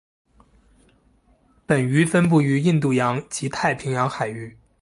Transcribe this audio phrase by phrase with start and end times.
[1.67, 4.57] 本鱼分布于印度洋及太平洋海域。